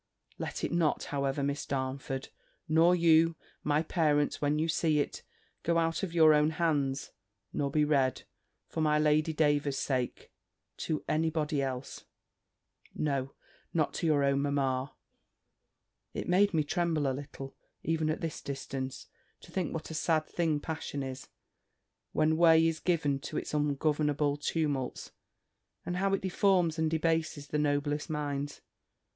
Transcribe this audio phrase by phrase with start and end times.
[0.39, 2.29] Let it not, however, Miss Darnford
[2.67, 5.21] nor you, my dear parents when you see it
[5.61, 7.11] go out of your own hands,
[7.53, 8.23] nor be read,
[8.65, 10.31] for my Lady Davers's sake,
[10.77, 12.05] to any body else
[12.95, 13.33] No,
[13.75, 14.95] not to your own mamma.
[16.15, 19.05] It made me tremble a little, even at this distance,
[19.41, 21.27] to think what a sad thing passion is,
[22.11, 25.11] when way is given to its ungovernable tumults,
[25.85, 28.61] and how it deforms and debases the noblest minds.